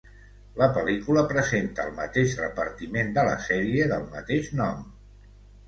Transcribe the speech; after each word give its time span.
La 0.61 0.69
pel·lícula 0.77 1.23
presenta 1.33 1.85
el 1.89 1.93
mateix 1.99 2.35
repartiment 2.41 3.13
de 3.21 3.29
la 3.29 3.37
sèrie 3.47 3.93
del 3.95 4.11
mateix 4.17 4.53
nom. 4.65 4.85